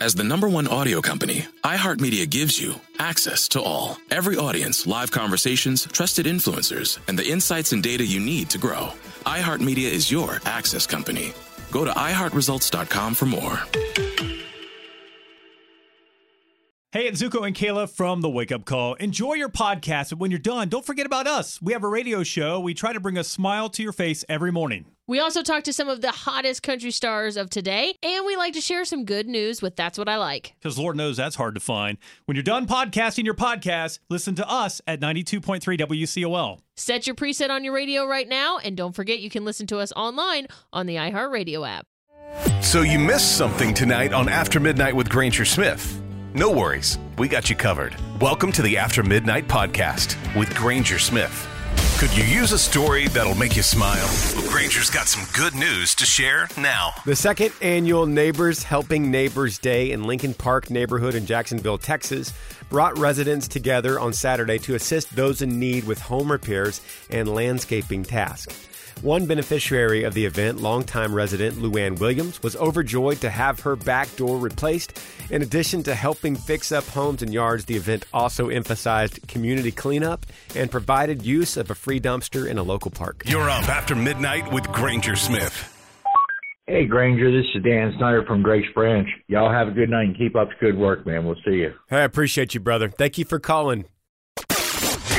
As 0.00 0.12
the 0.14 0.24
number 0.24 0.48
one 0.48 0.66
audio 0.66 1.00
company, 1.00 1.46
iHeartMedia 1.62 2.28
gives 2.28 2.60
you 2.60 2.74
access 2.98 3.46
to 3.48 3.62
all. 3.62 3.96
Every 4.10 4.36
audience, 4.36 4.88
live 4.88 5.12
conversations, 5.12 5.86
trusted 5.86 6.26
influencers, 6.26 6.98
and 7.06 7.16
the 7.16 7.26
insights 7.26 7.72
and 7.72 7.80
data 7.80 8.04
you 8.04 8.18
need 8.18 8.50
to 8.50 8.58
grow. 8.58 8.88
iHeartMedia 9.24 9.88
is 9.88 10.10
your 10.10 10.40
access 10.46 10.84
company. 10.84 11.32
Go 11.70 11.84
to 11.84 11.92
iHeartResults.com 11.92 13.14
for 13.14 13.26
more. 13.26 13.60
Hey, 16.90 17.06
it's 17.06 17.22
Zuko 17.22 17.46
and 17.46 17.54
Kayla 17.56 17.88
from 17.88 18.20
the 18.20 18.30
Wake 18.30 18.52
Up 18.52 18.64
Call. 18.64 18.94
Enjoy 18.94 19.34
your 19.34 19.48
podcast, 19.48 20.10
but 20.10 20.18
when 20.18 20.30
you're 20.30 20.38
done, 20.38 20.68
don't 20.68 20.84
forget 20.84 21.06
about 21.06 21.26
us. 21.28 21.60
We 21.62 21.72
have 21.72 21.82
a 21.84 21.88
radio 21.88 22.22
show. 22.24 22.58
We 22.60 22.74
try 22.74 22.92
to 22.92 23.00
bring 23.00 23.16
a 23.16 23.24
smile 23.24 23.68
to 23.70 23.82
your 23.82 23.92
face 23.92 24.24
every 24.28 24.52
morning. 24.52 24.86
We 25.06 25.20
also 25.20 25.42
talk 25.42 25.64
to 25.64 25.72
some 25.74 25.90
of 25.90 26.00
the 26.00 26.10
hottest 26.10 26.62
country 26.62 26.90
stars 26.90 27.36
of 27.36 27.50
today, 27.50 27.94
and 28.02 28.24
we 28.24 28.36
like 28.36 28.54
to 28.54 28.60
share 28.62 28.86
some 28.86 29.04
good 29.04 29.26
news 29.26 29.60
with 29.60 29.76
That's 29.76 29.98
What 29.98 30.08
I 30.08 30.16
Like. 30.16 30.54
Because 30.58 30.78
Lord 30.78 30.96
knows 30.96 31.18
that's 31.18 31.36
hard 31.36 31.54
to 31.56 31.60
find. 31.60 31.98
When 32.24 32.36
you're 32.36 32.42
done 32.42 32.66
podcasting 32.66 33.26
your 33.26 33.34
podcast, 33.34 33.98
listen 34.08 34.34
to 34.36 34.48
us 34.48 34.80
at 34.86 35.00
92.3 35.00 35.60
WCOL. 35.78 36.60
Set 36.76 37.06
your 37.06 37.14
preset 37.14 37.50
on 37.50 37.64
your 37.64 37.74
radio 37.74 38.06
right 38.06 38.26
now, 38.26 38.56
and 38.56 38.78
don't 38.78 38.94
forget 38.94 39.18
you 39.18 39.28
can 39.28 39.44
listen 39.44 39.66
to 39.66 39.78
us 39.78 39.92
online 39.94 40.46
on 40.72 40.86
the 40.86 40.96
iHeartRadio 40.96 41.68
app. 41.68 41.86
So 42.62 42.80
you 42.80 42.98
missed 42.98 43.36
something 43.36 43.74
tonight 43.74 44.14
on 44.14 44.30
After 44.30 44.58
MidNite 44.58 44.94
with 44.94 45.10
Granger 45.10 45.44
Smith. 45.44 46.00
No 46.32 46.50
worries, 46.50 46.98
we 47.18 47.28
got 47.28 47.50
you 47.50 47.56
covered. 47.56 47.94
Welcome 48.22 48.52
to 48.52 48.62
the 48.62 48.78
After 48.78 49.02
MidNite 49.02 49.48
podcast 49.48 50.16
with 50.34 50.54
Granger 50.54 50.98
Smith. 50.98 51.46
Could 51.98 52.16
you 52.16 52.24
use 52.24 52.50
a 52.50 52.58
story 52.58 53.06
that'll 53.08 53.36
make 53.36 53.56
you 53.56 53.62
smile? 53.62 54.08
Well, 54.34 54.50
Granger's 54.50 54.90
got 54.90 55.06
some 55.06 55.24
good 55.32 55.54
news 55.54 55.94
to 55.94 56.04
share 56.04 56.48
now. 56.58 56.90
The 57.06 57.14
second 57.14 57.52
annual 57.62 58.04
Neighbors 58.04 58.64
Helping 58.64 59.12
Neighbors 59.12 59.58
Day 59.58 59.92
in 59.92 60.02
Lincoln 60.02 60.34
Park 60.34 60.70
neighborhood 60.70 61.14
in 61.14 61.24
Jacksonville, 61.24 61.78
Texas, 61.78 62.32
brought 62.68 62.98
residents 62.98 63.46
together 63.46 64.00
on 64.00 64.12
Saturday 64.12 64.58
to 64.58 64.74
assist 64.74 65.14
those 65.14 65.40
in 65.40 65.60
need 65.60 65.84
with 65.84 66.00
home 66.00 66.32
repairs 66.32 66.80
and 67.10 67.32
landscaping 67.32 68.02
tasks. 68.02 68.68
One 69.02 69.26
beneficiary 69.26 70.04
of 70.04 70.14
the 70.14 70.24
event, 70.24 70.60
longtime 70.60 71.14
resident 71.14 71.56
Luann 71.56 71.98
Williams, 71.98 72.42
was 72.42 72.56
overjoyed 72.56 73.20
to 73.20 73.30
have 73.30 73.60
her 73.60 73.76
back 73.76 74.14
door 74.16 74.38
replaced. 74.38 74.98
In 75.30 75.42
addition 75.42 75.82
to 75.82 75.94
helping 75.94 76.36
fix 76.36 76.72
up 76.72 76.84
homes 76.84 77.22
and 77.22 77.32
yards, 77.32 77.66
the 77.66 77.76
event 77.76 78.06
also 78.12 78.48
emphasized 78.48 79.26
community 79.28 79.72
cleanup 79.72 80.26
and 80.54 80.70
provided 80.70 81.24
use 81.24 81.56
of 81.56 81.70
a 81.70 81.74
free 81.74 82.00
dumpster 82.00 82.48
in 82.48 82.56
a 82.56 82.62
local 82.62 82.90
park. 82.90 83.24
You're 83.26 83.50
up 83.50 83.68
after 83.68 83.94
midnight 83.94 84.50
with 84.52 84.64
Granger 84.72 85.16
Smith. 85.16 85.70
Hey, 86.66 86.86
Granger, 86.86 87.30
this 87.30 87.44
is 87.54 87.62
Dan 87.62 87.92
Snyder 87.98 88.24
from 88.24 88.42
Grace 88.42 88.64
Branch. 88.74 89.06
Y'all 89.28 89.52
have 89.52 89.68
a 89.68 89.72
good 89.72 89.90
night 89.90 90.04
and 90.04 90.16
keep 90.16 90.34
up 90.34 90.48
the 90.48 90.54
good 90.58 90.78
work, 90.78 91.04
man. 91.04 91.26
We'll 91.26 91.36
see 91.44 91.56
you. 91.56 91.74
I 91.90 92.00
appreciate 92.00 92.54
you, 92.54 92.60
brother. 92.60 92.88
Thank 92.88 93.18
you 93.18 93.26
for 93.26 93.38
calling. 93.38 93.84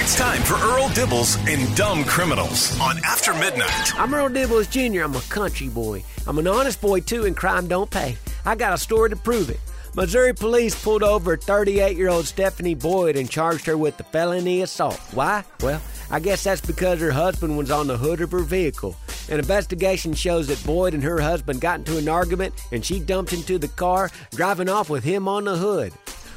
It's 0.05 0.15
time 0.15 0.43
for 0.43 0.53
Earl 0.53 0.87
Dibbles 0.89 1.35
and 1.51 1.75
Dumb 1.75 2.03
Criminals 2.03 2.79
on 2.79 2.99
After 3.03 3.31
MidNite. 3.31 3.99
I'm 3.99 4.13
Earl 4.13 4.29
Dibbles 4.29 4.69
Jr. 4.69 5.01
I'm 5.01 5.15
a 5.15 5.21
country 5.21 5.67
boy. 5.67 6.03
I'm 6.27 6.37
an 6.37 6.45
honest 6.45 6.79
boy, 6.79 6.99
too, 6.99 7.25
and 7.25 7.35
crime 7.35 7.65
don't 7.65 7.89
pay. 7.89 8.15
I 8.45 8.53
got 8.53 8.71
a 8.71 8.77
story 8.77 9.09
to 9.09 9.15
prove 9.15 9.49
it. 9.49 9.59
Missouri 9.95 10.35
police 10.35 10.79
pulled 10.79 11.01
over 11.01 11.35
38 11.35 11.97
year 11.97 12.09
old 12.09 12.27
Stephanie 12.27 12.75
Boyd 12.75 13.15
and 13.15 13.27
charged 13.27 13.65
her 13.65 13.79
with 13.79 13.97
the 13.97 14.03
felony 14.03 14.61
assault. 14.61 14.99
Why? 15.15 15.43
Well, 15.61 15.81
I 16.11 16.19
guess 16.19 16.43
that's 16.43 16.61
because 16.61 16.99
her 17.01 17.11
husband 17.11 17.57
was 17.57 17.71
on 17.71 17.87
the 17.87 17.97
hood 17.97 18.21
of 18.21 18.31
her 18.31 18.43
vehicle. 18.43 18.95
An 19.27 19.39
investigation 19.39 20.13
shows 20.13 20.45
that 20.49 20.63
Boyd 20.67 20.93
and 20.93 21.01
her 21.01 21.19
husband 21.19 21.61
got 21.61 21.79
into 21.79 21.97
an 21.97 22.07
argument 22.07 22.53
and 22.71 22.85
she 22.85 22.99
dumped 22.99 23.33
into 23.33 23.57
the 23.57 23.69
car, 23.69 24.11
driving 24.35 24.69
off 24.69 24.87
with 24.87 25.03
him 25.03 25.27
on 25.27 25.45
the 25.45 25.55
hood. 25.57 25.93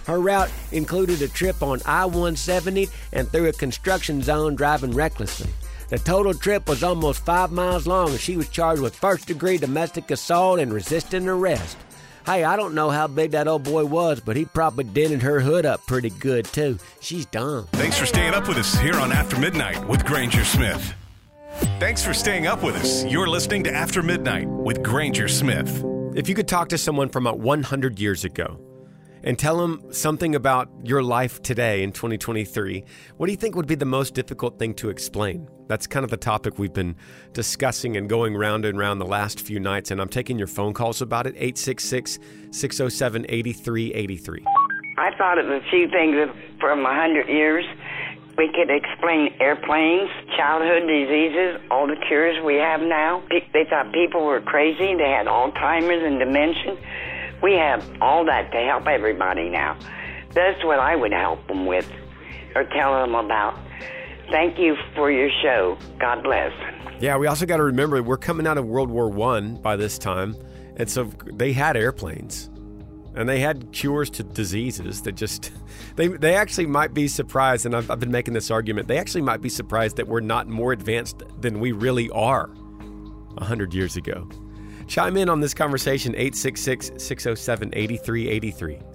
Her 0.09 0.19
route 0.19 0.51
included 0.73 1.21
a 1.21 1.29
trip 1.29 1.63
on 1.63 1.83
I 1.85 2.07
170 2.07 2.89
and 3.13 3.29
through 3.29 3.51
a 3.51 3.53
construction 3.53 4.23
zone 4.23 4.57
driving 4.57 4.93
recklessly. 4.93 5.51
The 5.91 5.99
total 5.99 6.33
trip 6.33 6.67
was 6.67 6.83
almost 6.83 7.27
five 7.27 7.53
miles 7.53 7.87
long 7.87 8.09
and 8.09 8.19
she 8.19 8.39
was 8.39 8.49
charged 8.49 8.81
with 8.81 8.97
first 8.97 9.27
degree 9.27 9.59
domestic 9.59 10.11
assault 10.11 10.61
and 10.61 10.73
resisting 10.73 11.29
arrest. 11.29 11.77
Hey, 12.25 12.43
I 12.43 12.57
don't 12.57 12.75
know 12.75 12.89
how 12.89 13.07
big 13.07 13.33
that 13.33 13.49
old 13.49 13.65
boy 13.65 13.85
was, 13.85 14.21
but 14.21 14.35
he 14.35 14.47
probably 14.47 14.85
dented 14.85 15.21
her 15.21 15.41
hood 15.41 15.67
up 15.67 15.87
pretty 15.87 16.11
good 16.11 16.47
too. 16.47 16.79
She's 17.01 17.27
dumb. 17.27 17.69
Thanks 17.73 17.99
for 17.99 18.07
staying 18.07 18.33
up 18.33 18.49
with 18.49 18.57
us 18.57 18.79
here 18.79 18.95
on 18.95 19.13
After 19.13 19.37
MidNite 19.37 19.87
with 19.87 20.07
Granger 20.07 20.45
Smith. 20.47 20.95
Thanks 21.81 22.03
for 22.03 22.15
staying 22.15 22.47
up 22.47 22.63
with 22.63 22.77
us. 22.77 23.05
You're 23.05 23.29
listening 23.29 23.63
to 23.65 23.75
After 23.75 24.03
MidNite 24.03 24.47
with 24.47 24.83
Granger 24.83 25.29
Smith. 25.29 25.85
If 26.15 26.31
you 26.31 26.35
could 26.35 26.49
talk 26.49 26.71
to 26.71 26.79
someone 26.79 27.11
from 27.11 27.27
about 27.27 27.41
100 27.41 28.01
years 28.01 28.25
ago 28.25 28.59
and 29.23 29.39
tell 29.39 29.59
them 29.59 29.93
something 29.93 30.34
about 30.34 30.69
your 30.84 31.03
life 31.03 31.43
today 31.43 31.83
in 31.83 31.93
2023, 31.93 32.84
what 33.17 33.27
do 33.27 33.33
you 33.33 33.37
think 33.37 33.56
would 33.56 33.67
be 33.67 33.75
the 33.75 33.84
most 33.84 34.15
difficult 34.15 34.59
thing 34.59 34.75
to 34.75 34.91
explain? 34.91 35.49
That's 35.67 35.87
kind 35.87 36.05
of 36.05 36.11
the 36.11 36.17
topic 36.17 36.59
we've 36.59 36.73
been 36.73 36.97
discussing 37.33 37.97
and 37.97 38.09
going 38.09 38.37
round 38.37 38.65
and 38.65 38.78
round 38.78 39.01
the 39.01 39.07
last 39.07 39.41
few 39.41 39.61
nights, 39.61 39.91
and 39.91 40.01
I'm 40.01 40.09
taking 40.09 40.39
your 40.39 40.47
phone 40.47 40.73
calls 40.73 41.03
about 41.03 41.27
it 41.27 41.34
866 41.37 42.19
607 42.51 43.27
8383. 43.28 44.45
I 44.99 45.15
thought 45.17 45.39
of 45.39 45.49
a 45.49 45.61
few 45.71 45.89
things 45.89 46.17
from 46.59 46.84
a 46.84 46.95
hundred 46.95 47.28
years. 47.28 47.65
We 48.37 48.49
could 48.53 48.71
explain 48.71 49.34
airplanes, 49.41 50.11
childhood 50.37 50.87
diseases, 50.87 51.61
all 51.71 51.87
the 51.87 51.97
cures 51.97 52.43
we 52.45 52.55
have 52.55 52.81
now. 52.81 53.23
They 53.31 53.67
thought 53.69 53.93
people 53.93 54.25
were 54.25 54.41
crazy. 54.41 54.95
They 54.95 55.11
had 55.11 55.27
Alzheimer's 55.27 56.05
and 56.05 56.19
dementia. 56.21 56.77
We 57.43 57.53
have 57.54 57.84
all 58.00 58.25
that 58.26 58.50
to 58.53 58.59
help 58.59 58.87
everybody 58.87 59.49
now. 59.49 59.78
That's 60.34 60.62
what 60.65 60.78
I 60.78 60.97
would 60.97 61.12
help 61.12 61.47
them 61.47 61.66
with 61.66 61.91
or 62.54 62.65
tell 62.65 63.00
them 63.00 63.15
about. 63.15 63.59
Thank 64.31 64.59
you 64.59 64.76
for 64.94 65.10
your 65.10 65.31
show. 65.43 65.78
God 65.98 66.22
bless. 66.22 66.53
Yeah, 67.00 67.16
we 67.16 67.27
also 67.27 67.47
got 67.47 67.59
to 67.59 67.62
remember 67.62 68.03
we're 68.03 68.16
coming 68.16 68.47
out 68.47 68.59
of 68.59 68.66
World 68.66 68.91
War 68.91 69.09
One 69.09 69.56
by 69.56 69.77
this 69.77 69.98
time, 69.98 70.37
and 70.77 70.91
so 70.91 71.04
they 71.27 71.53
had 71.53 71.77
airplanes, 71.77 72.50
and 73.15 73.28
they 73.28 73.38
had 73.41 73.72
cures 73.72 74.10
to 74.10 74.25
diseases 74.25 75.03
that 75.03 75.12
just 75.12 75.53
they 75.97 76.09
they 76.09 76.34
actually 76.34 76.66
might 76.66 76.93
be 76.93 77.09
surprised. 77.09 77.65
And 77.66 77.75
I've, 77.75 77.91
I've 77.91 78.00
been 78.00 78.10
making 78.10 78.34
this 78.34 78.50
argument. 78.50 78.88
They 78.88 78.98
actually 78.98 79.22
might 79.22 79.41
be 79.41 79.48
surprised 79.48 79.97
that 79.97 80.09
we're 80.09 80.21
not 80.21 80.48
more 80.48 80.72
advanced 80.72 81.22
than 81.41 81.60
we 81.60 81.72
really 81.72 82.10
are 82.10 82.50
hundred 83.38 83.72
years 83.72 83.97
ago. 83.97 84.28
Chime 84.88 85.19
in 85.19 85.28
on 85.28 85.38
this 85.38 85.53
conversation 85.53 86.15
866 86.15 86.93
607 86.97 87.71
8383. 87.75 88.88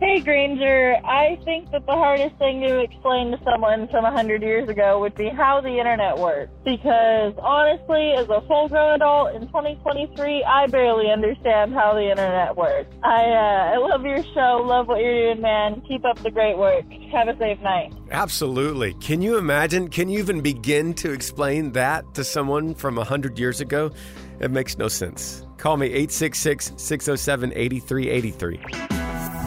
Hey 0.00 0.20
Granger, 0.20 0.96
I 1.04 1.38
think 1.44 1.70
that 1.70 1.86
the 1.86 1.92
hardest 1.92 2.36
thing 2.36 2.60
to 2.62 2.80
explain 2.80 3.30
to 3.30 3.38
someone 3.44 3.88
from 3.88 4.02
100 4.02 4.42
years 4.42 4.68
ago 4.68 4.98
would 5.00 5.14
be 5.14 5.28
how 5.28 5.60
the 5.60 5.78
internet 5.78 6.18
works. 6.18 6.50
Because 6.64 7.32
honestly, 7.38 8.12
as 8.12 8.28
a 8.28 8.42
full 8.46 8.68
grown 8.68 8.96
adult 8.96 9.34
in 9.34 9.46
2023, 9.46 10.44
I 10.44 10.66
barely 10.66 11.10
understand 11.10 11.74
how 11.74 11.94
the 11.94 12.10
internet 12.10 12.56
works. 12.56 12.92
I, 13.04 13.22
uh, 13.22 13.74
I 13.74 13.76
love 13.76 14.04
your 14.04 14.22
show, 14.34 14.62
love 14.66 14.88
what 14.88 15.00
you're 15.00 15.32
doing, 15.32 15.40
man. 15.40 15.80
Keep 15.86 16.04
up 16.04 16.20
the 16.22 16.30
great 16.30 16.58
work. 16.58 16.84
Have 17.12 17.28
a 17.28 17.38
safe 17.38 17.60
night. 17.60 17.92
Absolutely. 18.10 18.94
Can 18.94 19.22
you 19.22 19.38
imagine? 19.38 19.88
Can 19.88 20.08
you 20.08 20.18
even 20.18 20.40
begin 20.40 20.94
to 20.94 21.12
explain 21.12 21.70
that 21.72 22.14
to 22.14 22.24
someone 22.24 22.74
from 22.74 22.96
100 22.96 23.38
years 23.38 23.60
ago? 23.60 23.92
It 24.40 24.50
makes 24.50 24.76
no 24.76 24.88
sense. 24.88 25.46
Call 25.56 25.76
me 25.76 25.86
866 25.86 26.72
607 26.76 27.52
8383. 27.54 28.93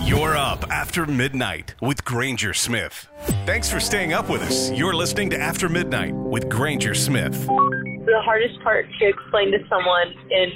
You're 0.08 0.38
up 0.38 0.72
after 0.72 1.06
midnight 1.06 1.76
with 1.82 2.06
Granger 2.06 2.54
Smith. 2.54 3.10
Thanks 3.46 3.70
for 3.70 3.82
staying 3.82 4.14
up 4.14 4.30
with 4.30 4.42
us. 4.42 4.72
You're 4.72 4.96
listening 4.96 5.30
to 5.32 5.38
After 5.38 5.68
MidNite 5.68 6.14
with 6.14 6.48
Granger 6.48 6.94
Smith. 6.94 7.46
The 7.46 8.22
hardest 8.24 8.58
part 8.62 8.86
to 9.00 9.06
explain 9.06 9.52
to 9.52 9.58
someone 9.68 10.14
in 10.32 10.52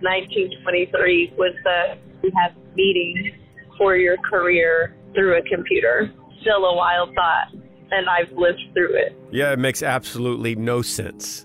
1923 0.00 1.34
was 1.36 1.54
that 1.64 1.98
you 2.22 2.32
have 2.42 2.52
meetings 2.76 3.34
for 3.76 3.94
your 3.94 4.16
career 4.16 4.96
through 5.14 5.36
a 5.36 5.42
computer. 5.42 6.10
Still 6.40 6.64
a 6.64 6.74
wild 6.74 7.14
thought, 7.14 7.52
and 7.90 8.08
I've 8.08 8.32
lived 8.32 8.62
through 8.72 8.94
it. 8.94 9.14
Yeah, 9.30 9.52
it 9.52 9.58
makes 9.58 9.82
absolutely 9.82 10.56
no 10.56 10.80
sense. 10.80 11.44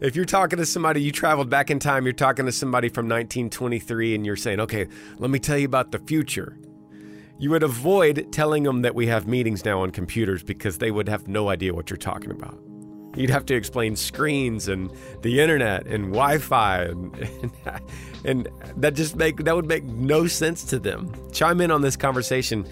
If 0.00 0.16
you're 0.16 0.24
talking 0.24 0.58
to 0.58 0.66
somebody, 0.66 1.02
you 1.02 1.12
traveled 1.12 1.50
back 1.50 1.70
in 1.70 1.78
time, 1.78 2.04
you're 2.04 2.12
talking 2.12 2.46
to 2.46 2.52
somebody 2.52 2.88
from 2.88 3.06
1923 3.06 4.14
and 4.14 4.26
you're 4.26 4.36
saying, 4.36 4.60
okay, 4.60 4.86
let 5.18 5.30
me 5.30 5.38
tell 5.38 5.58
you 5.58 5.66
about 5.66 5.92
the 5.92 5.98
future. 6.00 6.56
You 7.38 7.50
would 7.50 7.62
avoid 7.62 8.32
telling 8.32 8.62
them 8.62 8.82
that 8.82 8.94
we 8.94 9.06
have 9.08 9.26
meetings 9.26 9.64
now 9.64 9.82
on 9.82 9.90
computers 9.90 10.42
because 10.42 10.78
they 10.78 10.90
would 10.90 11.08
have 11.08 11.26
no 11.26 11.48
idea 11.48 11.74
what 11.74 11.90
you're 11.90 11.96
talking 11.96 12.30
about. 12.30 12.58
You'd 13.16 13.30
have 13.30 13.46
to 13.46 13.54
explain 13.54 13.96
screens 13.96 14.68
and 14.68 14.90
the 15.22 15.40
internet 15.40 15.86
and 15.86 16.06
Wi-Fi 16.06 16.82
and, 16.82 17.14
and, 17.14 17.52
and 18.24 18.48
that 18.76 18.94
just 18.94 19.16
make 19.16 19.38
that 19.44 19.54
would 19.54 19.66
make 19.66 19.84
no 19.84 20.26
sense 20.26 20.64
to 20.64 20.78
them. 20.78 21.12
Chime 21.32 21.60
in 21.60 21.70
on 21.70 21.80
this 21.80 21.96
conversation 21.96 22.66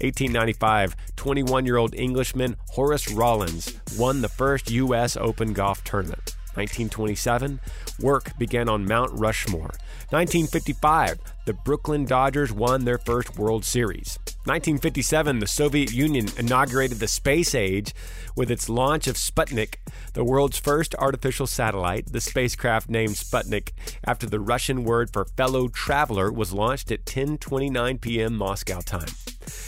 1895, 0.00 0.96
21 1.16 1.66
year 1.66 1.76
old 1.76 1.94
Englishman 1.94 2.56
Horace 2.70 3.10
Rawlins 3.12 3.78
won 3.98 4.20
the 4.20 4.28
first 4.28 4.70
U.S. 4.70 5.16
Open 5.16 5.52
golf 5.52 5.84
tournament. 5.84 6.34
1927, 6.54 7.60
work 8.00 8.36
began 8.38 8.68
on 8.68 8.86
Mount 8.86 9.10
Rushmore. 9.18 9.74
1955, 10.10 11.18
the 11.46 11.52
Brooklyn 11.52 12.04
Dodgers 12.04 12.52
won 12.52 12.84
their 12.84 12.98
first 12.98 13.36
World 13.36 13.64
Series. 13.64 14.18
1957, 14.44 15.40
the 15.40 15.46
Soviet 15.46 15.92
Union 15.92 16.28
inaugurated 16.38 16.98
the 16.98 17.08
space 17.08 17.54
age 17.54 17.92
with 18.36 18.50
its 18.50 18.68
launch 18.68 19.06
of 19.06 19.16
Sputnik, 19.16 19.76
the 20.12 20.24
world's 20.24 20.58
first 20.58 20.94
artificial 20.96 21.46
satellite. 21.46 22.12
The 22.12 22.20
spacecraft 22.20 22.88
named 22.88 23.14
Sputnik 23.14 23.70
after 24.04 24.26
the 24.26 24.40
Russian 24.40 24.84
word 24.84 25.12
for 25.12 25.24
fellow 25.24 25.68
traveler 25.68 26.30
was 26.30 26.52
launched 26.52 26.92
at 26.92 27.04
10:29 27.04 28.00
p.m. 28.00 28.36
Moscow 28.36 28.80
time. 28.80 29.08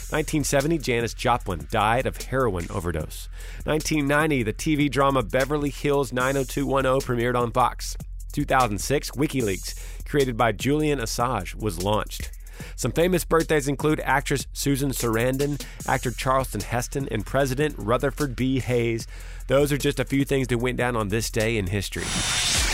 1970, 0.09 0.77
Janis 0.79 1.13
Joplin 1.13 1.67
died 1.69 2.05
of 2.05 2.17
heroin 2.21 2.67
overdose. 2.69 3.29
1990, 3.65 4.43
the 4.43 4.53
TV 4.53 4.89
drama 4.89 5.23
Beverly 5.23 5.69
Hills 5.69 6.13
90210 6.13 7.01
premiered 7.01 7.39
on 7.39 7.51
Fox. 7.51 7.97
2006, 8.33 9.11
WikiLeaks, 9.11 10.05
created 10.05 10.37
by 10.37 10.51
Julian 10.51 10.99
Assange, 10.99 11.55
was 11.55 11.83
launched. 11.83 12.31
Some 12.75 12.91
famous 12.91 13.25
birthdays 13.25 13.67
include 13.67 13.99
actress 14.01 14.47
Susan 14.53 14.91
Sarandon, 14.91 15.61
actor 15.87 16.11
Charlton 16.11 16.61
Heston, 16.61 17.07
and 17.09 17.25
President 17.25 17.75
Rutherford 17.77 18.35
B. 18.35 18.59
Hayes. 18.59 19.07
Those 19.47 19.71
are 19.71 19.77
just 19.77 19.99
a 19.99 20.05
few 20.05 20.25
things 20.25 20.47
that 20.47 20.57
went 20.57 20.77
down 20.77 20.95
on 20.95 21.09
this 21.09 21.29
day 21.29 21.57
in 21.57 21.67
history. 21.67 22.05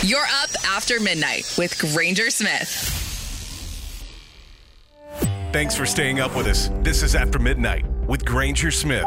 You're 0.08 0.20
up 0.20 0.50
after 0.66 1.00
midnight 1.00 1.56
with 1.58 1.78
Granger 1.80 2.30
Smith. 2.30 3.13
Thanks 5.54 5.76
for 5.76 5.86
staying 5.86 6.20
up 6.20 6.36
with 6.36 6.48
us. 6.48 6.72
This 6.82 7.04
is 7.04 7.14
After 7.14 7.38
MidNite 7.38 8.08
with 8.08 8.26
Granger 8.26 8.72
Smith. 8.72 9.06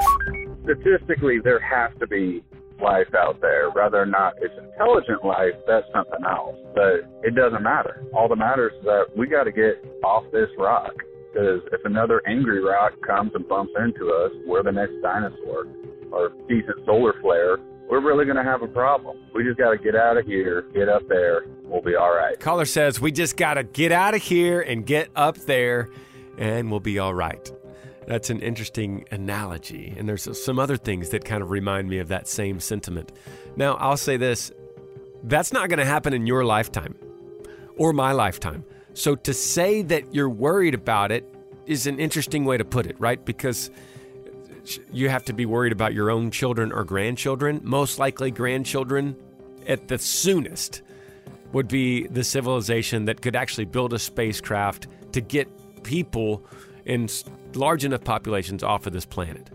Statistically, 0.62 1.40
there 1.42 1.58
has 1.58 1.90
to 1.98 2.06
be 2.06 2.44
life 2.80 3.12
out 3.18 3.40
there. 3.40 3.68
Whether 3.72 4.00
or 4.00 4.06
not 4.06 4.34
it's 4.40 4.54
intelligent 4.56 5.24
life, 5.24 5.54
that's 5.66 5.86
something 5.92 6.24
else. 6.24 6.54
But 6.72 7.02
it 7.24 7.34
doesn't 7.34 7.64
matter. 7.64 8.04
All 8.14 8.28
that 8.28 8.36
matters 8.36 8.72
is 8.78 8.84
that 8.84 9.06
we 9.16 9.26
got 9.26 9.42
to 9.44 9.50
get 9.50 9.84
off 10.04 10.22
this 10.30 10.48
rock. 10.56 10.92
Because 11.34 11.62
if 11.72 11.84
another 11.84 12.22
angry 12.28 12.62
rock 12.62 12.92
comes 13.04 13.32
and 13.34 13.46
bumps 13.48 13.72
into 13.76 14.12
us, 14.12 14.30
we're 14.46 14.62
the 14.62 14.70
next 14.70 14.94
dinosaur 15.02 15.66
or 16.12 16.28
decent 16.48 16.78
solar 16.86 17.20
flare. 17.22 17.56
We're 17.90 18.06
really 18.06 18.24
going 18.24 18.36
to 18.36 18.44
have 18.44 18.62
a 18.62 18.68
problem. 18.68 19.16
We 19.34 19.42
just 19.42 19.58
got 19.58 19.70
to 19.70 19.78
get 19.78 19.96
out 19.96 20.16
of 20.16 20.24
here, 20.24 20.62
get 20.72 20.88
up 20.88 21.08
there. 21.08 21.46
We'll 21.64 21.82
be 21.82 21.96
all 21.96 22.14
right. 22.14 22.38
Caller 22.38 22.66
says 22.66 23.00
we 23.00 23.10
just 23.10 23.36
got 23.36 23.54
to 23.54 23.64
get 23.64 23.90
out 23.90 24.14
of 24.14 24.22
here 24.22 24.60
and 24.60 24.86
get 24.86 25.10
up 25.16 25.38
there, 25.38 25.88
and 26.38 26.70
we'll 26.70 26.80
be 26.80 26.98
all 26.98 27.14
right. 27.14 27.50
That's 28.06 28.30
an 28.30 28.40
interesting 28.40 29.04
analogy. 29.10 29.94
And 29.96 30.08
there's 30.08 30.28
some 30.42 30.58
other 30.58 30.76
things 30.76 31.10
that 31.10 31.24
kind 31.24 31.42
of 31.42 31.50
remind 31.50 31.88
me 31.88 31.98
of 31.98 32.08
that 32.08 32.28
same 32.28 32.60
sentiment. 32.60 33.12
Now, 33.56 33.74
I'll 33.74 33.96
say 33.96 34.16
this 34.16 34.52
that's 35.24 35.52
not 35.52 35.68
going 35.68 35.78
to 35.78 35.84
happen 35.84 36.12
in 36.12 36.26
your 36.26 36.44
lifetime 36.44 36.94
or 37.76 37.92
my 37.92 38.12
lifetime. 38.12 38.64
So 38.94 39.16
to 39.16 39.34
say 39.34 39.82
that 39.82 40.14
you're 40.14 40.30
worried 40.30 40.74
about 40.74 41.10
it 41.10 41.28
is 41.66 41.86
an 41.86 41.98
interesting 41.98 42.44
way 42.44 42.56
to 42.56 42.64
put 42.64 42.86
it, 42.86 42.98
right? 43.00 43.22
Because 43.22 43.70
you 44.92 45.08
have 45.08 45.24
to 45.24 45.32
be 45.32 45.46
worried 45.46 45.72
about 45.72 45.94
your 45.94 46.10
own 46.10 46.30
children 46.30 46.72
or 46.72 46.84
grandchildren. 46.84 47.60
Most 47.62 47.98
likely, 47.98 48.30
grandchildren 48.30 49.16
at 49.66 49.88
the 49.88 49.98
soonest 49.98 50.82
would 51.52 51.68
be 51.68 52.06
the 52.06 52.24
civilization 52.24 53.04
that 53.06 53.20
could 53.20 53.36
actually 53.36 53.64
build 53.64 53.92
a 53.92 53.98
spacecraft 53.98 54.86
to 55.12 55.20
get 55.20 55.48
people 55.86 56.44
in 56.84 57.08
large 57.54 57.84
enough 57.84 58.04
populations 58.04 58.62
off 58.62 58.86
of 58.86 58.92
this 58.92 59.06
planet. 59.06 59.50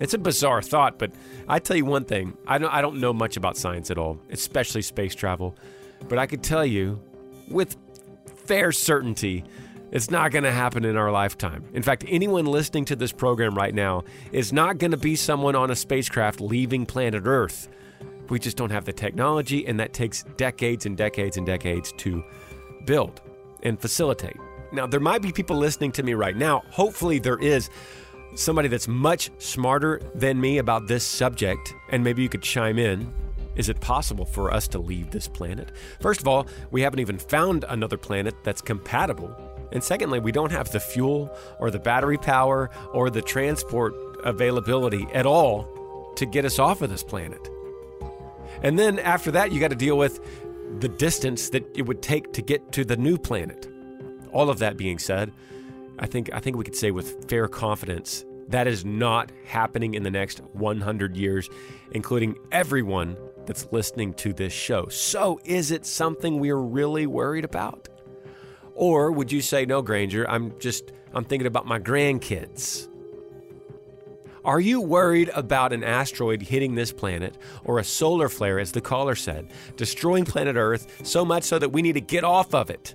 It's 0.00 0.14
a 0.14 0.18
bizarre 0.18 0.62
thought, 0.62 0.98
but 0.98 1.12
I 1.46 1.58
tell 1.58 1.76
you 1.76 1.84
one 1.84 2.04
thing 2.04 2.36
I 2.46 2.58
don't, 2.58 2.72
I 2.72 2.80
don't 2.80 3.00
know 3.00 3.12
much 3.12 3.36
about 3.36 3.56
science 3.56 3.90
at 3.90 3.98
all, 3.98 4.18
especially 4.30 4.82
space 4.82 5.14
travel, 5.14 5.54
but 6.08 6.18
I 6.18 6.26
could 6.26 6.42
tell 6.42 6.64
you 6.64 7.00
with 7.48 7.76
fair 8.46 8.72
certainty 8.72 9.44
it's 9.92 10.10
not 10.10 10.30
going 10.30 10.44
to 10.44 10.52
happen 10.52 10.84
in 10.84 10.96
our 10.96 11.10
lifetime. 11.10 11.64
In 11.74 11.82
fact, 11.82 12.04
anyone 12.06 12.46
listening 12.46 12.84
to 12.86 12.96
this 12.96 13.10
program 13.10 13.56
right 13.56 13.74
now 13.74 14.04
is 14.30 14.52
not 14.52 14.78
going 14.78 14.92
to 14.92 14.96
be 14.96 15.16
someone 15.16 15.56
on 15.56 15.70
a 15.70 15.76
spacecraft 15.76 16.40
leaving 16.40 16.86
planet 16.86 17.24
Earth. 17.26 17.68
We 18.28 18.38
just 18.38 18.56
don't 18.56 18.70
have 18.70 18.84
the 18.84 18.92
technology, 18.92 19.66
and 19.66 19.80
that 19.80 19.92
takes 19.92 20.22
decades 20.36 20.86
and 20.86 20.96
decades 20.96 21.36
and 21.36 21.44
decades 21.44 21.92
to 21.98 22.22
build 22.84 23.20
and 23.64 23.80
facilitate. 23.80 24.36
Now, 24.72 24.86
there 24.86 25.00
might 25.00 25.22
be 25.22 25.32
people 25.32 25.56
listening 25.56 25.92
to 25.92 26.02
me 26.02 26.14
right 26.14 26.36
now. 26.36 26.62
Hopefully, 26.70 27.18
there 27.18 27.38
is 27.38 27.70
somebody 28.34 28.68
that's 28.68 28.86
much 28.86 29.30
smarter 29.38 30.00
than 30.14 30.40
me 30.40 30.58
about 30.58 30.86
this 30.86 31.04
subject, 31.04 31.74
and 31.90 32.04
maybe 32.04 32.22
you 32.22 32.28
could 32.28 32.42
chime 32.42 32.78
in. 32.78 33.12
Is 33.56 33.68
it 33.68 33.80
possible 33.80 34.24
for 34.24 34.52
us 34.52 34.68
to 34.68 34.78
leave 34.78 35.10
this 35.10 35.26
planet? 35.26 35.72
First 36.00 36.20
of 36.20 36.28
all, 36.28 36.46
we 36.70 36.82
haven't 36.82 37.00
even 37.00 37.18
found 37.18 37.64
another 37.68 37.96
planet 37.96 38.34
that's 38.44 38.62
compatible. 38.62 39.34
And 39.72 39.82
secondly, 39.82 40.20
we 40.20 40.32
don't 40.32 40.52
have 40.52 40.70
the 40.70 40.80
fuel 40.80 41.36
or 41.58 41.70
the 41.70 41.78
battery 41.78 42.16
power 42.16 42.70
or 42.92 43.10
the 43.10 43.22
transport 43.22 43.94
availability 44.24 45.06
at 45.12 45.26
all 45.26 46.12
to 46.16 46.26
get 46.26 46.44
us 46.44 46.58
off 46.58 46.82
of 46.82 46.90
this 46.90 47.02
planet. 47.02 47.48
And 48.62 48.78
then 48.78 48.98
after 48.98 49.30
that, 49.32 49.52
you 49.52 49.60
got 49.60 49.70
to 49.70 49.76
deal 49.76 49.98
with 49.98 50.20
the 50.80 50.88
distance 50.88 51.50
that 51.50 51.64
it 51.76 51.82
would 51.82 52.02
take 52.02 52.32
to 52.34 52.42
get 52.42 52.72
to 52.72 52.84
the 52.84 52.96
new 52.96 53.18
planet. 53.18 53.68
All 54.32 54.50
of 54.50 54.58
that 54.58 54.76
being 54.76 54.98
said, 54.98 55.32
I 55.98 56.06
think 56.06 56.30
I 56.32 56.40
think 56.40 56.56
we 56.56 56.64
could 56.64 56.76
say 56.76 56.90
with 56.90 57.28
fair 57.28 57.48
confidence 57.48 58.24
that 58.50 58.66
is 58.66 58.84
not 58.84 59.30
happening 59.44 59.94
in 59.94 60.02
the 60.02 60.10
next 60.10 60.40
100 60.54 61.16
years, 61.16 61.48
including 61.92 62.36
everyone 62.50 63.16
that's 63.46 63.66
listening 63.70 64.12
to 64.14 64.32
this 64.32 64.52
show. 64.52 64.88
So, 64.88 65.40
is 65.44 65.70
it 65.70 65.86
something 65.86 66.40
we're 66.40 66.56
really 66.56 67.06
worried 67.06 67.44
about? 67.44 67.88
Or 68.74 69.12
would 69.12 69.30
you 69.30 69.40
say, 69.40 69.66
no, 69.66 69.82
Granger, 69.82 70.28
I'm 70.28 70.58
just, 70.58 70.92
I'm 71.14 71.24
thinking 71.24 71.46
about 71.46 71.66
my 71.66 71.78
grandkids? 71.78 72.88
Are 74.44 74.60
you 74.60 74.80
worried 74.80 75.30
about 75.34 75.72
an 75.72 75.84
asteroid 75.84 76.40
hitting 76.40 76.74
this 76.74 76.92
planet 76.92 77.36
or 77.64 77.78
a 77.78 77.84
solar 77.84 78.28
flare, 78.28 78.58
as 78.58 78.72
the 78.72 78.80
caller 78.80 79.14
said, 79.14 79.50
destroying 79.76 80.24
planet 80.24 80.56
Earth 80.56 81.06
so 81.06 81.24
much 81.24 81.44
so 81.44 81.58
that 81.58 81.70
we 81.70 81.82
need 81.82 81.92
to 81.92 82.00
get 82.00 82.24
off 82.24 82.54
of 82.54 82.70
it? 82.70 82.94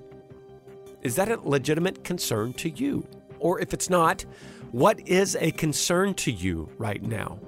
Is 1.06 1.16
that 1.18 1.30
a 1.30 1.40
legitimate 1.40 2.04
concern 2.04 2.54
to 2.54 2.68
you? 2.68 3.08
Or 3.38 3.60
if 3.62 3.76
it's 3.76 3.92
not, 3.92 4.26
what 4.72 5.08
is 5.08 5.38
a 5.40 5.52
concern 5.52 6.16
to 6.16 6.32
you 6.32 6.68
right 6.80 7.00
now? 7.00 7.40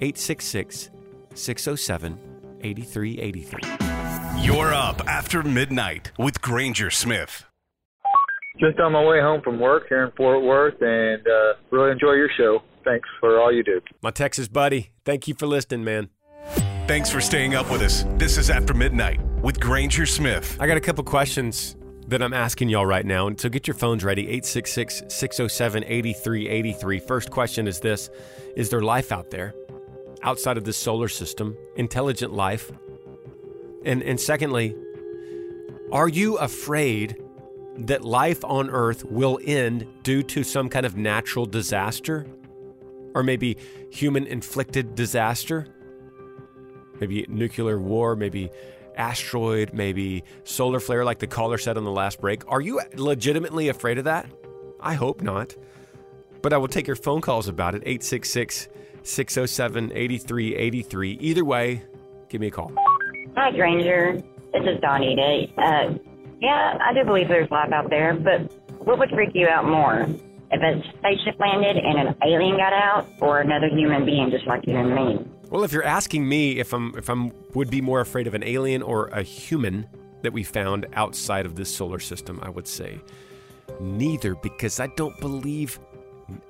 866 0.00 0.90
607 1.32 2.18
8383. 2.62 4.42
You're 4.44 4.74
up 4.74 5.06
after 5.06 5.44
midnight 5.44 6.10
with 6.18 6.42
Granger 6.42 6.90
Smith. 6.90 7.44
Just 8.58 8.80
on 8.80 8.90
my 8.90 9.04
way 9.04 9.20
home 9.20 9.40
from 9.40 9.60
work 9.60 9.84
here 9.88 10.04
in 10.04 10.10
Fort 10.16 10.42
Worth 10.42 10.82
and 10.82 11.24
uh, 11.28 11.54
really 11.70 11.92
enjoy 11.92 12.14
your 12.14 12.30
show. 12.36 12.58
Thanks 12.84 13.08
for 13.20 13.40
all 13.40 13.52
you 13.52 13.62
do. 13.62 13.80
My 14.02 14.10
Texas 14.10 14.48
buddy, 14.48 14.90
thank 15.04 15.28
you 15.28 15.34
for 15.34 15.46
listening, 15.46 15.84
man. 15.84 16.08
Thanks 16.88 17.08
for 17.08 17.20
staying 17.20 17.54
up 17.54 17.70
with 17.70 17.82
us. 17.82 18.04
This 18.16 18.36
is 18.36 18.50
After 18.50 18.74
MidNite 18.74 19.42
with 19.42 19.60
Granger 19.60 20.06
Smith. 20.06 20.56
I 20.58 20.66
got 20.66 20.76
a 20.76 20.80
couple 20.80 21.04
questions 21.04 21.76
that 22.08 22.22
I'm 22.22 22.32
asking 22.32 22.68
y'all 22.68 22.86
right 22.86 23.04
now. 23.04 23.26
And 23.26 23.40
so 23.40 23.48
get 23.48 23.66
your 23.66 23.74
phones 23.74 24.04
ready 24.04 24.22
866 24.22 25.02
607 25.08 25.84
8383. 25.84 27.00
First 27.00 27.30
question 27.30 27.66
is 27.66 27.80
this 27.80 28.10
Is 28.56 28.70
there 28.70 28.82
life 28.82 29.12
out 29.12 29.30
there 29.30 29.54
outside 30.22 30.56
of 30.56 30.64
this 30.64 30.76
solar 30.76 31.08
system? 31.08 31.56
Intelligent 31.76 32.32
life? 32.32 32.70
And, 33.84 34.02
and 34.02 34.20
secondly, 34.20 34.74
are 35.92 36.08
you 36.08 36.36
afraid 36.38 37.16
that 37.78 38.04
life 38.04 38.44
on 38.44 38.70
Earth 38.70 39.04
will 39.04 39.38
end 39.44 39.86
due 40.02 40.22
to 40.24 40.42
some 40.42 40.68
kind 40.68 40.86
of 40.86 40.96
natural 40.96 41.46
disaster? 41.46 42.26
Or 43.14 43.22
maybe 43.22 43.56
human 43.90 44.26
inflicted 44.26 44.94
disaster? 44.94 45.66
Maybe 47.00 47.26
nuclear 47.28 47.78
war, 47.78 48.16
maybe 48.16 48.50
asteroid, 48.96 49.72
maybe 49.72 50.24
solar 50.44 50.80
flare, 50.80 51.04
like 51.04 51.18
the 51.18 51.26
caller 51.26 51.58
said 51.58 51.76
on 51.76 51.84
the 51.84 51.90
last 51.90 52.20
break. 52.20 52.42
Are 52.50 52.60
you 52.60 52.80
legitimately 52.94 53.68
afraid 53.68 53.98
of 53.98 54.04
that? 54.04 54.26
I 54.80 54.94
hope 54.94 55.22
not. 55.22 55.54
But 56.42 56.52
I 56.52 56.58
will 56.58 56.68
take 56.68 56.86
your 56.86 56.96
phone 56.96 57.20
calls 57.20 57.48
about 57.48 57.74
it 57.74 57.82
866 57.84 58.68
607 59.02 59.92
8383. 59.92 61.12
Either 61.12 61.44
way, 61.44 61.82
give 62.28 62.40
me 62.40 62.48
a 62.48 62.50
call. 62.50 62.72
Hi, 63.36 63.50
Granger. 63.52 64.22
This 64.52 64.62
is 64.62 64.80
Donnie 64.80 65.16
Day. 65.16 65.52
Uh, 65.58 65.94
yeah, 66.40 66.78
I 66.80 66.92
do 66.94 67.04
believe 67.04 67.28
there's 67.28 67.50
life 67.50 67.72
out 67.72 67.90
there, 67.90 68.14
but 68.14 68.52
what 68.78 68.98
would 68.98 69.10
freak 69.10 69.30
you 69.34 69.48
out 69.48 69.66
more? 69.66 70.06
If 70.50 70.62
a 70.62 70.88
spaceship 70.98 71.38
landed 71.40 71.76
and 71.76 72.08
an 72.08 72.16
alien 72.24 72.56
got 72.56 72.72
out, 72.72 73.08
or 73.20 73.40
another 73.40 73.68
human 73.68 74.06
being 74.06 74.30
just 74.30 74.46
like 74.46 74.66
you 74.66 74.76
and 74.76 74.94
me? 74.94 75.26
Well, 75.50 75.62
if 75.62 75.72
you're 75.72 75.84
asking 75.84 76.28
me 76.28 76.58
if 76.58 76.72
I'm 76.72 76.94
if 76.96 77.08
I'm 77.08 77.32
would 77.54 77.70
be 77.70 77.80
more 77.80 78.00
afraid 78.00 78.26
of 78.26 78.34
an 78.34 78.42
alien 78.42 78.82
or 78.82 79.06
a 79.08 79.22
human 79.22 79.86
that 80.22 80.32
we 80.32 80.42
found 80.42 80.86
outside 80.94 81.46
of 81.46 81.54
this 81.54 81.74
solar 81.74 82.00
system, 82.00 82.40
I 82.42 82.50
would 82.50 82.66
say 82.66 83.00
neither 83.80 84.34
because 84.34 84.80
I 84.80 84.88
don't 84.88 85.18
believe 85.20 85.78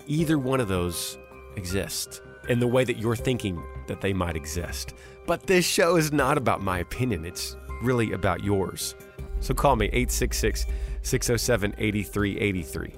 either 0.07 0.39
one 0.39 0.61
of 0.61 0.69
those 0.69 1.19
exist 1.57 2.23
in 2.49 2.61
the 2.61 2.67
way 2.67 2.85
that 2.85 2.99
you're 2.99 3.17
thinking 3.17 3.63
that 3.87 4.01
they 4.01 4.13
might 4.13 4.37
exist. 4.37 4.95
But 5.27 5.47
this 5.47 5.67
show 5.67 5.97
is 5.97 6.13
not 6.13 6.39
about 6.39 6.63
my 6.63 6.79
opinion. 6.79 7.27
It's 7.27 7.57
really 7.83 8.13
about 8.13 8.45
yours. 8.45 8.95
So 9.41 9.53
call 9.53 9.77
me 9.77 9.87
866 9.87 10.67
607 11.03 11.75
8383. 11.79 12.95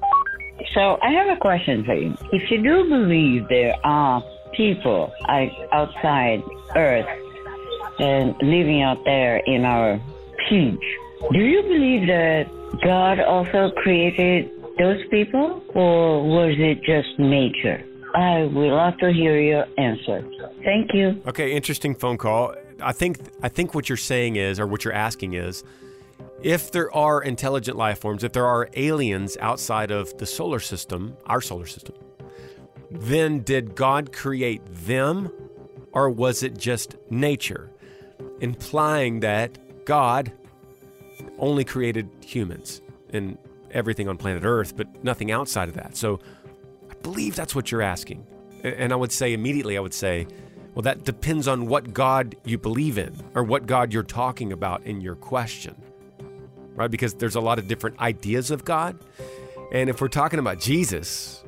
So 0.74 0.98
I 1.02 1.10
have 1.10 1.28
a 1.28 1.40
question 1.40 1.84
for 1.84 1.94
you. 1.94 2.16
If 2.32 2.50
you 2.50 2.62
do 2.62 2.88
believe 2.88 3.48
there 3.48 3.74
are 3.84 4.22
people 4.58 5.10
outside 5.72 6.42
Earth 6.76 7.06
and 7.98 8.34
living 8.42 8.82
out 8.82 9.02
there 9.04 9.38
in 9.46 9.64
our 9.64 9.98
peach. 10.48 10.84
Do 11.32 11.38
you 11.38 11.62
believe 11.62 12.06
that 12.08 12.44
God 12.84 13.20
also 13.20 13.70
created 13.82 14.50
those 14.78 15.00
people, 15.10 15.62
or 15.74 16.22
was 16.28 16.54
it 16.58 16.82
just 16.82 17.18
nature? 17.18 17.82
I 18.14 18.42
would 18.42 18.70
love 18.70 18.98
to 18.98 19.12
hear 19.12 19.40
your 19.40 19.66
answer. 19.78 20.22
Thank 20.64 20.92
you. 20.92 21.22
Okay, 21.26 21.54
interesting 21.54 21.94
phone 21.94 22.18
call. 22.18 22.54
I 22.82 22.92
think 22.92 23.18
I 23.42 23.48
think 23.48 23.74
what 23.74 23.88
you're 23.88 23.96
saying 23.96 24.36
is, 24.36 24.60
or 24.60 24.66
what 24.66 24.84
you're 24.84 24.94
asking 24.94 25.34
is, 25.34 25.64
if 26.42 26.70
there 26.70 26.94
are 26.94 27.22
intelligent 27.22 27.76
life 27.76 27.98
forms, 27.98 28.22
if 28.22 28.32
there 28.32 28.46
are 28.46 28.68
aliens 28.74 29.36
outside 29.40 29.90
of 29.90 30.16
the 30.18 30.26
solar 30.26 30.60
system, 30.60 31.16
our 31.26 31.40
solar 31.40 31.66
system, 31.66 31.96
then 32.90 33.40
did 33.40 33.74
God 33.74 34.12
create 34.12 34.62
them 34.66 35.30
or 35.92 36.10
was 36.10 36.42
it 36.42 36.56
just 36.56 36.96
nature? 37.10 37.70
Implying 38.40 39.20
that 39.20 39.84
God 39.84 40.32
only 41.38 41.64
created 41.64 42.08
humans 42.24 42.80
and 43.12 43.38
everything 43.70 44.08
on 44.08 44.16
planet 44.16 44.44
Earth, 44.44 44.76
but 44.76 45.04
nothing 45.04 45.30
outside 45.30 45.68
of 45.68 45.74
that. 45.74 45.96
So 45.96 46.20
I 46.90 46.94
believe 47.02 47.36
that's 47.36 47.54
what 47.54 47.70
you're 47.70 47.82
asking. 47.82 48.26
And 48.62 48.92
I 48.92 48.96
would 48.96 49.12
say 49.12 49.32
immediately, 49.32 49.76
I 49.76 49.80
would 49.80 49.94
say, 49.94 50.26
well, 50.74 50.82
that 50.82 51.04
depends 51.04 51.48
on 51.48 51.66
what 51.66 51.92
God 51.92 52.36
you 52.44 52.58
believe 52.58 52.98
in 52.98 53.14
or 53.34 53.42
what 53.42 53.66
God 53.66 53.92
you're 53.92 54.02
talking 54.02 54.52
about 54.52 54.84
in 54.84 55.00
your 55.00 55.14
question, 55.14 55.74
right? 56.74 56.90
Because 56.90 57.14
there's 57.14 57.34
a 57.34 57.40
lot 57.40 57.58
of 57.58 57.68
different 57.68 57.98
ideas 57.98 58.50
of 58.50 58.64
God. 58.64 58.98
And 59.72 59.90
if 59.90 60.00
we're 60.00 60.08
talking 60.08 60.38
about 60.38 60.60
Jesus, 60.60 61.44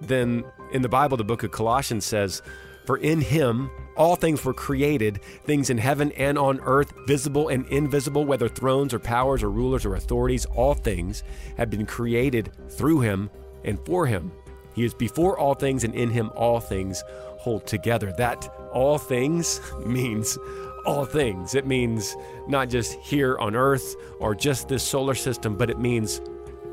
then 0.00 0.44
in 0.72 0.82
the 0.82 0.88
Bible, 0.88 1.16
the 1.16 1.24
book 1.24 1.42
of 1.42 1.50
Colossians 1.50 2.04
says, 2.04 2.42
For 2.86 2.96
in 2.96 3.20
him 3.20 3.70
all 3.96 4.16
things 4.16 4.44
were 4.44 4.54
created, 4.54 5.20
things 5.44 5.70
in 5.70 5.78
heaven 5.78 6.12
and 6.12 6.38
on 6.38 6.60
earth, 6.60 6.92
visible 7.06 7.48
and 7.48 7.66
invisible, 7.66 8.24
whether 8.24 8.48
thrones 8.48 8.94
or 8.94 8.98
powers 8.98 9.42
or 9.42 9.50
rulers 9.50 9.84
or 9.84 9.94
authorities, 9.94 10.46
all 10.46 10.74
things 10.74 11.22
have 11.56 11.70
been 11.70 11.86
created 11.86 12.52
through 12.70 13.00
him 13.00 13.30
and 13.64 13.78
for 13.84 14.06
him. 14.06 14.32
He 14.74 14.84
is 14.84 14.94
before 14.94 15.38
all 15.38 15.54
things, 15.54 15.84
and 15.84 15.94
in 15.94 16.10
him 16.10 16.30
all 16.34 16.60
things 16.60 17.02
hold 17.38 17.66
together. 17.66 18.12
That 18.16 18.48
all 18.72 18.98
things 18.98 19.60
means 19.84 20.38
all 20.86 21.04
things. 21.04 21.54
It 21.54 21.66
means 21.66 22.16
not 22.48 22.68
just 22.68 22.94
here 23.00 23.38
on 23.38 23.54
earth 23.54 23.96
or 24.18 24.34
just 24.34 24.68
this 24.68 24.82
solar 24.82 25.14
system, 25.14 25.56
but 25.56 25.70
it 25.70 25.78
means 25.78 26.20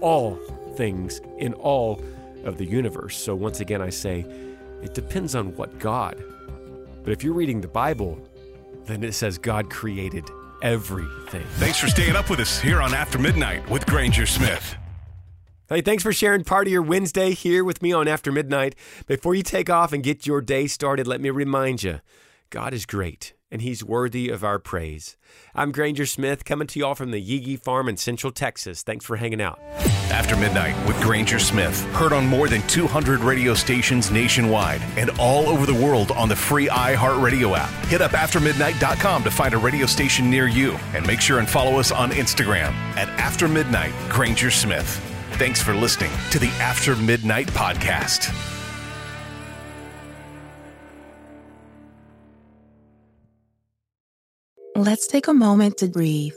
all 0.01 0.35
things 0.75 1.21
in 1.37 1.53
all 1.55 2.01
of 2.43 2.57
the 2.57 2.65
universe. 2.65 3.17
So 3.17 3.35
once 3.35 3.59
again, 3.59 3.81
I 3.81 3.89
say 3.89 4.25
it 4.81 4.93
depends 4.93 5.35
on 5.35 5.55
what 5.55 5.79
God. 5.79 6.23
But 7.03 7.13
if 7.13 7.23
you're 7.23 7.33
reading 7.33 7.61
the 7.61 7.67
Bible, 7.67 8.19
then 8.85 9.03
it 9.03 9.13
says 9.13 9.37
God 9.37 9.69
created 9.69 10.29
everything. 10.61 11.45
Thanks 11.55 11.79
for 11.79 11.87
staying 11.87 12.15
up 12.15 12.29
with 12.29 12.39
us 12.39 12.59
here 12.59 12.81
on 12.81 12.93
After 12.93 13.17
MidNite 13.17 13.69
with 13.69 13.85
Granger 13.85 14.25
Smith. 14.25 14.75
Hey, 15.69 15.81
thanks 15.81 16.01
for 16.01 16.13
sharing 16.13 16.45
part 16.45 16.67
of 16.67 16.71
your 16.71 16.81
Wednesday 16.81 17.31
here 17.31 17.63
with 17.63 17.81
me 17.81 17.91
on 17.91 18.07
After 18.07 18.31
MidNite. 18.31 18.73
Before 19.05 19.35
you 19.35 19.43
take 19.43 19.69
off 19.69 19.91
and 19.91 20.01
get 20.01 20.25
your 20.25 20.39
day 20.39 20.65
started, 20.67 21.07
let 21.07 21.19
me 21.19 21.29
remind 21.29 21.83
you 21.83 21.99
God 22.49 22.73
is 22.73 22.85
great 22.85 23.33
and 23.51 23.61
he's 23.61 23.83
worthy 23.83 24.29
of 24.29 24.43
our 24.43 24.59
praise. 24.59 25.17
I'm 25.53 25.71
Granger 25.71 26.05
Smith 26.05 26.45
coming 26.45 26.67
to 26.67 26.79
you 26.79 26.85
all 26.85 26.95
from 26.95 27.11
the 27.11 27.19
Yee 27.19 27.57
Farm 27.57 27.89
in 27.89 27.97
Central 27.97 28.31
Texas. 28.31 28.81
Thanks 28.81 29.05
for 29.05 29.17
hanging 29.17 29.41
out. 29.41 29.59
After 30.11 30.35
MidNite 30.35 30.87
with 30.87 30.99
Granger 31.01 31.37
Smith, 31.37 31.83
heard 31.93 32.13
on 32.13 32.25
more 32.25 32.47
than 32.47 32.61
200 32.67 33.19
radio 33.19 33.53
stations 33.53 34.09
nationwide 34.09 34.81
and 34.95 35.09
all 35.19 35.47
over 35.49 35.65
the 35.65 35.73
world 35.73 36.11
on 36.11 36.29
the 36.29 36.35
free 36.35 36.67
iHeartRadio 36.67 37.57
app. 37.57 37.69
Hit 37.85 38.01
up 38.01 38.11
aftermidnite.com 38.11 39.23
to 39.23 39.31
find 39.31 39.53
a 39.53 39.57
radio 39.57 39.85
station 39.85 40.29
near 40.29 40.47
you 40.47 40.71
and 40.93 41.05
make 41.05 41.19
sure 41.21 41.39
and 41.39 41.49
follow 41.49 41.79
us 41.79 41.91
on 41.91 42.11
Instagram 42.11 42.71
at 42.95 43.09
After 43.19 43.47
MidNite 43.47 44.09
Granger 44.09 44.49
Smith. 44.49 44.87
Thanks 45.33 45.61
for 45.61 45.73
listening 45.73 46.11
to 46.31 46.39
the 46.39 46.49
After 46.59 46.95
MidNite 46.95 47.47
podcast. 47.47 48.33
Let's 54.75 55.07
take 55.07 55.27
a 55.27 55.33
moment 55.33 55.77
to 55.77 55.87
breathe. 55.87 56.35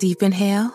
Deep 0.00 0.22
inhale. 0.22 0.74